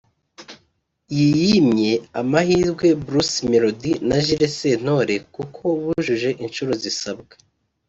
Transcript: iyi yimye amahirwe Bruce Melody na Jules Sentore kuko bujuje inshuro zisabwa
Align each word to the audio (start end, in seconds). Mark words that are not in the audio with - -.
iyi 1.13 1.31
yimye 1.45 1.91
amahirwe 2.21 2.87
Bruce 3.05 3.37
Melody 3.51 3.91
na 4.07 4.17
Jules 4.25 4.53
Sentore 4.61 5.15
kuko 5.35 5.63
bujuje 5.81 6.29
inshuro 6.45 6.71
zisabwa 6.83 7.33